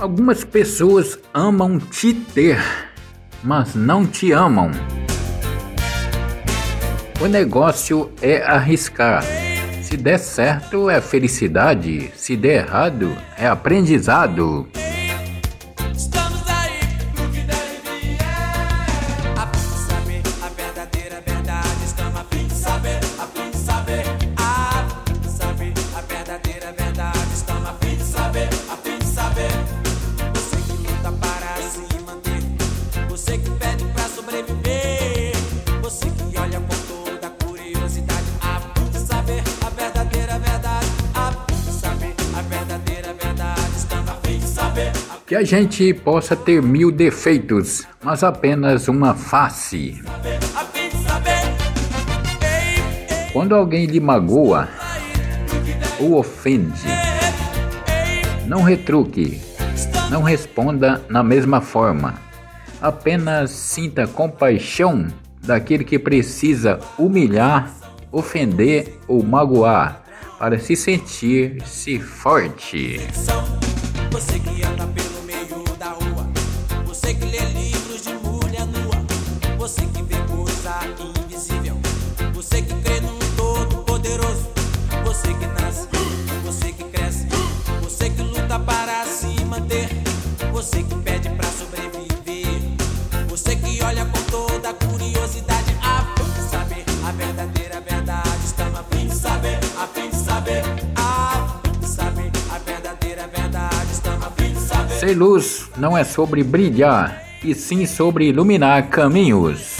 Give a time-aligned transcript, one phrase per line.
[0.00, 2.58] Algumas pessoas amam te ter,
[3.44, 4.70] mas não te amam.
[7.20, 9.22] O negócio é arriscar.
[9.82, 12.10] Se der certo, é felicidade.
[12.16, 14.66] Se der errado, é aprendizado.
[45.30, 50.02] Que a gente possa ter mil defeitos, mas apenas uma face.
[53.32, 54.68] Quando alguém lhe magoa
[56.00, 56.88] ou ofende,
[58.48, 59.40] não retruque,
[60.10, 62.16] não responda na mesma forma.
[62.82, 65.06] Apenas sinta compaixão
[65.40, 67.72] daquele que precisa humilhar,
[68.10, 70.02] ofender ou magoar
[70.40, 73.00] para se sentir-se forte.
[74.10, 75.19] Você que anda pelo
[77.10, 79.04] você que lê livros de mulher nua,
[79.58, 80.78] você que vê coisa
[81.24, 81.76] invisível,
[82.32, 84.46] você que crê num todo poderoso,
[85.02, 85.88] você que nasce,
[86.44, 87.26] você que cresce,
[87.82, 89.88] você que luta para se manter,
[90.52, 91.19] você que pede
[105.00, 109.78] Ser luz não é sobre brilhar, e sim sobre iluminar caminhos.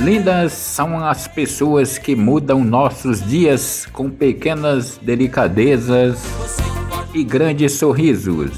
[0.00, 6.18] Lindas são as pessoas que mudam nossos dias com pequenas delicadezas
[7.14, 8.50] e grandes sorrisos,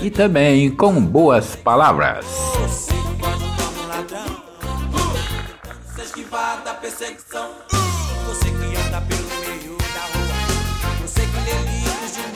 [0.00, 2.24] e também com boas palavras.
[2.68, 2.92] Você
[8.52, 10.38] que anda pelo meio da rua,
[11.02, 12.35] você que lê livros de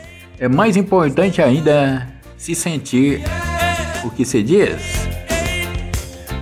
[0.41, 3.21] é mais importante ainda se sentir
[4.03, 5.07] o que se diz.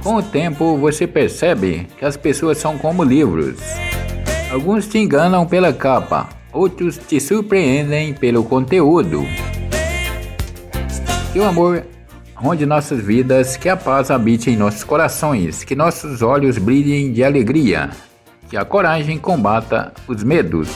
[0.02, 3.58] Com o tempo você percebe que as pessoas são como livros.
[4.50, 9.26] Alguns te enganam pela capa, outros te surpreendem pelo conteúdo.
[11.34, 11.86] Que o amor
[12.34, 17.22] ronde nossas vidas, que a paz habite em nossos corações, que nossos olhos brilhem de
[17.22, 17.90] alegria,
[18.50, 20.70] que a coragem combata os medos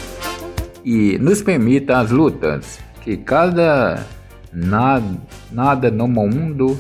[0.84, 4.06] e nos permita as lutas, que cada
[4.52, 5.03] nada,
[5.52, 6.78] nada no mundo,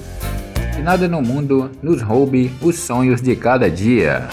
[0.73, 4.27] que nada no mundo nos roube os sonhos de cada dia.